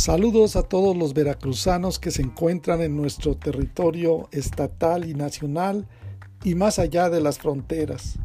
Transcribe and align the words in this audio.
Saludos 0.00 0.56
a 0.56 0.62
todos 0.62 0.96
los 0.96 1.12
veracruzanos 1.12 1.98
que 1.98 2.10
se 2.10 2.22
encuentran 2.22 2.80
en 2.80 2.96
nuestro 2.96 3.36
territorio 3.36 4.30
estatal 4.32 5.06
y 5.06 5.12
nacional 5.12 5.86
y 6.42 6.54
más 6.54 6.78
allá 6.78 7.10
de 7.10 7.20
las 7.20 7.38
fronteras. 7.38 8.18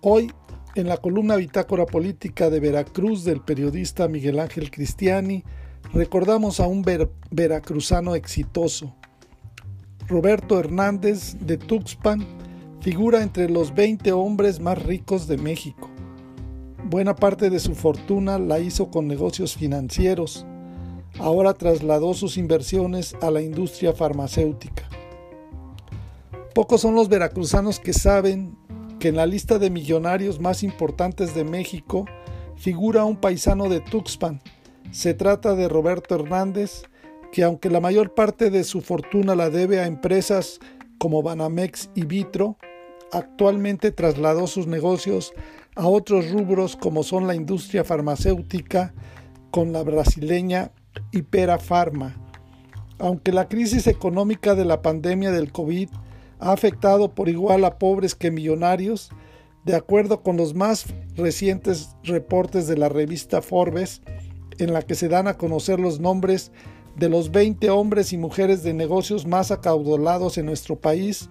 Hoy, 0.00 0.32
en 0.74 0.88
la 0.88 0.96
columna 0.96 1.36
Bitácora 1.36 1.86
Política 1.86 2.50
de 2.50 2.58
Veracruz 2.58 3.22
del 3.22 3.40
periodista 3.40 4.08
Miguel 4.08 4.40
Ángel 4.40 4.72
Cristiani, 4.72 5.44
recordamos 5.94 6.58
a 6.58 6.66
un 6.66 6.84
veracruzano 7.30 8.16
exitoso. 8.16 8.92
Roberto 10.08 10.58
Hernández 10.58 11.36
de 11.38 11.56
Tuxpan 11.56 12.26
figura 12.80 13.22
entre 13.22 13.48
los 13.48 13.72
20 13.76 14.10
hombres 14.10 14.58
más 14.58 14.82
ricos 14.82 15.28
de 15.28 15.36
México. 15.36 15.88
Buena 16.84 17.14
parte 17.14 17.48
de 17.48 17.60
su 17.60 17.76
fortuna 17.76 18.40
la 18.40 18.58
hizo 18.58 18.90
con 18.90 19.06
negocios 19.06 19.54
financieros. 19.54 20.46
Ahora 21.18 21.54
trasladó 21.54 22.14
sus 22.14 22.36
inversiones 22.36 23.14
a 23.20 23.30
la 23.30 23.42
industria 23.42 23.92
farmacéutica. 23.92 24.88
Pocos 26.54 26.80
son 26.80 26.94
los 26.94 27.08
veracruzanos 27.08 27.80
que 27.80 27.92
saben 27.92 28.56
que 28.98 29.08
en 29.08 29.16
la 29.16 29.26
lista 29.26 29.58
de 29.58 29.70
millonarios 29.70 30.40
más 30.40 30.62
importantes 30.62 31.34
de 31.34 31.44
México 31.44 32.04
figura 32.56 33.04
un 33.04 33.16
paisano 33.16 33.68
de 33.68 33.80
Tuxpan. 33.80 34.40
Se 34.90 35.14
trata 35.14 35.54
de 35.54 35.68
Roberto 35.68 36.14
Hernández, 36.14 36.82
que 37.32 37.44
aunque 37.44 37.70
la 37.70 37.80
mayor 37.80 38.14
parte 38.14 38.50
de 38.50 38.64
su 38.64 38.80
fortuna 38.80 39.34
la 39.34 39.50
debe 39.50 39.80
a 39.80 39.86
empresas 39.86 40.58
como 40.98 41.22
Banamex 41.22 41.90
y 41.94 42.04
Vitro, 42.04 42.56
actualmente 43.12 43.92
trasladó 43.92 44.46
sus 44.46 44.66
negocios 44.66 45.32
a 45.76 45.86
otros 45.86 46.30
rubros 46.30 46.76
como 46.76 47.02
son 47.02 47.26
la 47.26 47.34
industria 47.34 47.84
farmacéutica 47.84 48.92
con 49.50 49.72
la 49.72 49.82
brasileña 49.82 50.72
Hypera 51.12 51.58
Pharma. 51.58 52.16
Aunque 52.98 53.32
la 53.32 53.48
crisis 53.48 53.86
económica 53.86 54.54
de 54.54 54.64
la 54.64 54.82
pandemia 54.82 55.30
del 55.30 55.52
COVID 55.52 55.88
ha 56.38 56.52
afectado 56.52 57.14
por 57.14 57.28
igual 57.28 57.64
a 57.64 57.78
pobres 57.78 58.14
que 58.14 58.30
millonarios, 58.30 59.10
de 59.64 59.76
acuerdo 59.76 60.22
con 60.22 60.36
los 60.36 60.54
más 60.54 60.86
recientes 61.16 61.96
reportes 62.02 62.66
de 62.66 62.76
la 62.76 62.88
revista 62.88 63.42
Forbes, 63.42 64.02
en 64.58 64.72
la 64.72 64.82
que 64.82 64.94
se 64.94 65.08
dan 65.08 65.28
a 65.28 65.34
conocer 65.34 65.80
los 65.80 66.00
nombres 66.00 66.52
de 66.96 67.08
los 67.08 67.30
20 67.30 67.70
hombres 67.70 68.12
y 68.12 68.18
mujeres 68.18 68.62
de 68.62 68.74
negocios 68.74 69.26
más 69.26 69.50
acaudalados 69.50 70.38
en 70.38 70.46
nuestro 70.46 70.76
país, 70.76 71.30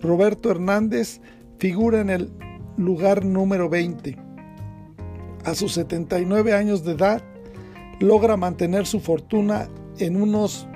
Roberto 0.00 0.50
Hernández 0.50 1.20
figura 1.58 2.00
en 2.00 2.10
el 2.10 2.32
lugar 2.76 3.24
número 3.24 3.68
20. 3.68 4.16
A 5.44 5.54
sus 5.54 5.72
79 5.72 6.54
años 6.54 6.84
de 6.84 6.92
edad, 6.92 7.22
logra 8.00 8.36
mantener 8.36 8.86
su 8.86 8.98
fortuna 8.98 9.68
en 9.98 10.20
unos 10.20 10.66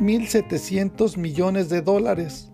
1.700 0.00 1.16
millones 1.16 1.68
de 1.68 1.82
dólares. 1.82 2.50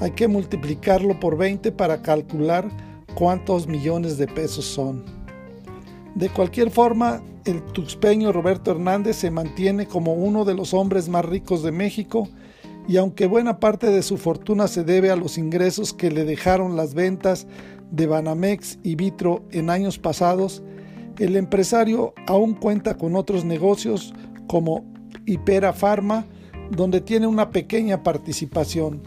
Hay 0.00 0.12
que 0.12 0.28
multiplicarlo 0.28 1.18
por 1.18 1.36
20 1.36 1.72
para 1.72 2.02
calcular 2.02 2.68
cuántos 3.14 3.66
millones 3.66 4.18
de 4.18 4.26
pesos 4.26 4.64
son. 4.64 5.04
De 6.14 6.28
cualquier 6.28 6.70
forma, 6.70 7.22
el 7.44 7.62
tuxpeño 7.62 8.32
Roberto 8.32 8.70
Hernández 8.70 9.16
se 9.16 9.30
mantiene 9.30 9.86
como 9.86 10.14
uno 10.14 10.44
de 10.44 10.54
los 10.54 10.74
hombres 10.74 11.08
más 11.08 11.24
ricos 11.24 11.62
de 11.62 11.72
México 11.72 12.28
y 12.86 12.96
aunque 12.96 13.26
buena 13.26 13.60
parte 13.60 13.86
de 13.90 14.02
su 14.02 14.18
fortuna 14.18 14.68
se 14.68 14.84
debe 14.84 15.10
a 15.10 15.16
los 15.16 15.38
ingresos 15.38 15.92
que 15.94 16.10
le 16.10 16.24
dejaron 16.24 16.76
las 16.76 16.94
ventas 16.94 17.46
de 17.90 18.06
Banamex 18.06 18.78
y 18.82 18.96
Vitro 18.96 19.42
en 19.50 19.70
años 19.70 19.98
pasados, 19.98 20.62
el 21.18 21.36
empresario 21.36 22.14
aún 22.26 22.54
cuenta 22.54 22.96
con 22.96 23.16
otros 23.16 23.44
negocios 23.44 24.14
como 24.46 24.84
Hypera 25.26 25.72
Pharma, 25.72 26.26
donde 26.70 27.00
tiene 27.00 27.26
una 27.26 27.50
pequeña 27.50 28.02
participación. 28.02 29.02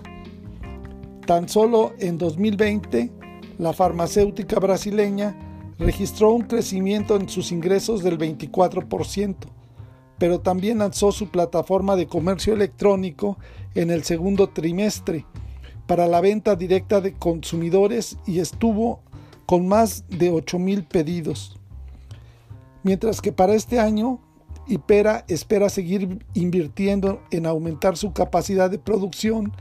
Tan 1.25 1.47
solo 1.47 1.93
en 1.99 2.17
2020, 2.17 3.11
la 3.57 3.73
farmacéutica 3.73 4.59
brasileña 4.59 5.35
registró 5.79 6.31
un 6.33 6.43
crecimiento 6.43 7.15
en 7.15 7.29
sus 7.29 7.51
ingresos 7.51 8.03
del 8.03 8.17
24%, 8.17 9.35
pero 10.17 10.39
también 10.39 10.79
lanzó 10.79 11.11
su 11.11 11.29
plataforma 11.29 11.95
de 11.95 12.07
comercio 12.07 12.53
electrónico 12.53 13.37
en 13.75 13.89
el 13.89 14.03
segundo 14.03 14.49
trimestre 14.49 15.25
para 15.87 16.07
la 16.07 16.21
venta 16.21 16.55
directa 16.55 17.01
de 17.01 17.13
consumidores 17.13 18.17
y 18.25 18.39
estuvo 18.39 19.01
con 19.45 19.67
más 19.67 20.05
de 20.09 20.31
8 20.31 20.59
mil 20.59 20.83
pedidos. 20.83 21.59
Mientras 22.83 23.21
que 23.21 23.31
para 23.31 23.53
este 23.53 23.79
año, 23.79 24.19
Ipera 24.67 25.25
espera 25.27 25.69
seguir 25.69 26.25
invirtiendo 26.33 27.21
en 27.31 27.45
aumentar 27.45 27.97
su 27.97 28.13
capacidad 28.13 28.69
de 28.69 28.79
producción, 28.79 29.53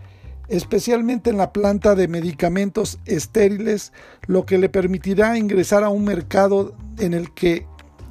especialmente 0.48 1.30
en 1.30 1.38
la 1.38 1.52
planta 1.52 1.94
de 1.94 2.08
medicamentos 2.08 2.98
estériles, 3.06 3.92
lo 4.26 4.44
que 4.44 4.58
le 4.58 4.68
permitirá 4.68 5.38
ingresar 5.38 5.82
a 5.84 5.88
un 5.88 6.04
mercado 6.04 6.74
en 6.98 7.14
el 7.14 7.32
que 7.32 7.66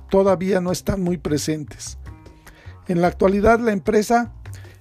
todavía 0.10 0.60
no 0.60 0.72
están 0.72 1.02
muy 1.02 1.18
presentes. 1.18 1.98
En 2.88 3.02
la 3.02 3.08
actualidad 3.08 3.60
la 3.60 3.72
empresa 3.72 4.34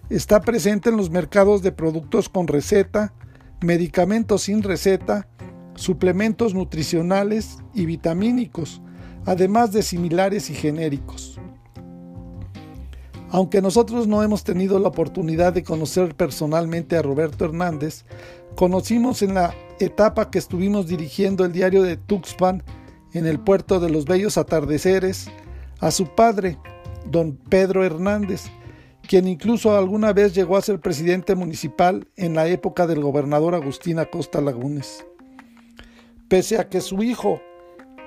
está 0.08 0.40
presente 0.40 0.90
en 0.90 0.96
los 0.96 1.10
mercados 1.10 1.62
de 1.62 1.70
productos 1.70 2.28
con 2.28 2.48
receta, 2.48 3.12
medicamentos 3.60 4.42
sin 4.42 4.62
receta, 4.62 5.28
suplementos 5.76 6.54
nutricionales 6.54 7.58
y 7.74 7.86
vitamínicos, 7.86 8.82
además 9.26 9.72
de 9.72 9.82
similares 9.82 10.50
y 10.50 10.54
genéricos. 10.54 11.38
Aunque 13.30 13.62
nosotros 13.62 14.08
no 14.08 14.22
hemos 14.22 14.42
tenido 14.42 14.78
la 14.80 14.88
oportunidad 14.88 15.52
de 15.52 15.62
conocer 15.62 16.16
personalmente 16.16 16.96
a 16.96 17.02
Roberto 17.02 17.44
Hernández, 17.44 18.04
conocimos 18.56 19.22
en 19.22 19.34
la 19.34 19.54
etapa 19.78 20.30
que 20.30 20.38
estuvimos 20.38 20.88
dirigiendo 20.88 21.44
el 21.44 21.52
diario 21.52 21.82
de 21.82 21.96
Tuxpan 21.96 22.64
en 23.12 23.26
el 23.26 23.38
puerto 23.38 23.78
de 23.78 23.90
los 23.90 24.04
Bellos 24.04 24.36
Atardeceres 24.36 25.28
a 25.78 25.92
su 25.92 26.06
padre, 26.14 26.58
don 27.08 27.36
Pedro 27.36 27.84
Hernández, 27.84 28.50
quien 29.08 29.26
incluso 29.28 29.76
alguna 29.76 30.12
vez 30.12 30.34
llegó 30.34 30.56
a 30.56 30.62
ser 30.62 30.80
presidente 30.80 31.34
municipal 31.34 32.08
en 32.16 32.34
la 32.34 32.48
época 32.48 32.86
del 32.86 33.00
gobernador 33.00 33.54
Agustín 33.54 33.98
Acosta 33.98 34.40
Lagunes. 34.40 35.04
Pese 36.28 36.58
a 36.58 36.68
que 36.68 36.80
su 36.80 37.02
hijo 37.02 37.40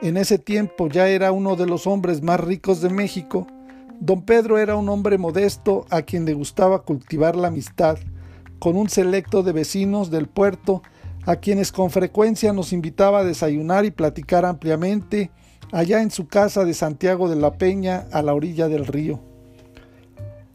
en 0.04 0.18
ese 0.18 0.38
tiempo 0.38 0.90
ya 0.90 1.08
era 1.08 1.32
uno 1.32 1.56
de 1.56 1.66
los 1.66 1.88
hombres 1.88 2.22
más 2.22 2.38
ricos 2.38 2.82
de 2.82 2.90
México, 2.90 3.48
don 4.02 4.24
Pedro 4.24 4.58
era 4.58 4.76
un 4.76 4.90
hombre 4.90 5.18
modesto 5.18 5.86
a 5.90 6.02
quien 6.02 6.26
le 6.26 6.34
gustaba 6.34 6.84
cultivar 6.84 7.38
la 7.38 7.48
amistad, 7.48 7.98
con 8.60 8.76
un 8.76 8.90
selecto 8.90 9.44
de 9.44 9.54
vecinos 9.54 10.12
del 10.12 10.28
puerto 10.28 10.84
a 11.26 11.38
quienes 11.38 11.72
con 11.72 11.90
frecuencia 11.90 12.52
nos 12.52 12.74
invitaba 12.74 13.20
a 13.20 13.24
desayunar 13.24 13.86
y 13.86 13.92
platicar 13.92 14.44
ampliamente 14.44 15.32
allá 15.72 16.02
en 16.02 16.12
su 16.12 16.28
casa 16.28 16.66
de 16.66 16.74
Santiago 16.74 17.30
de 17.30 17.38
la 17.38 17.54
Peña 17.54 18.06
a 18.12 18.22
la 18.22 18.34
orilla 18.34 18.68
del 18.68 18.86
río. 18.86 19.22